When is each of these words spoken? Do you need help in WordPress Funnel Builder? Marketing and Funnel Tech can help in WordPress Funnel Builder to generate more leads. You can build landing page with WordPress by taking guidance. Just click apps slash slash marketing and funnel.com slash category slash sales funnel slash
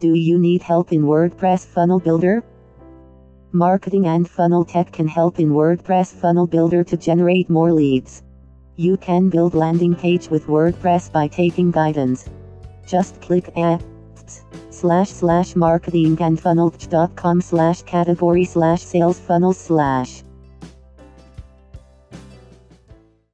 Do 0.00 0.14
you 0.14 0.38
need 0.38 0.62
help 0.62 0.92
in 0.92 1.02
WordPress 1.02 1.66
Funnel 1.66 2.00
Builder? 2.00 2.42
Marketing 3.52 4.06
and 4.06 4.28
Funnel 4.28 4.64
Tech 4.64 4.90
can 4.90 5.06
help 5.06 5.38
in 5.38 5.50
WordPress 5.50 6.12
Funnel 6.12 6.48
Builder 6.48 6.82
to 6.82 6.96
generate 6.96 7.48
more 7.48 7.72
leads. 7.72 8.22
You 8.76 8.96
can 8.96 9.30
build 9.30 9.54
landing 9.54 9.94
page 9.94 10.28
with 10.28 10.48
WordPress 10.48 11.12
by 11.12 11.28
taking 11.28 11.70
guidance. 11.70 12.28
Just 12.86 13.20
click 13.20 13.44
apps 13.56 14.42
slash 14.70 15.10
slash 15.10 15.54
marketing 15.54 16.18
and 16.20 16.40
funnel.com 16.40 17.40
slash 17.40 17.82
category 17.82 18.44
slash 18.44 18.82
sales 18.82 19.20
funnel 19.20 19.52
slash 19.52 20.24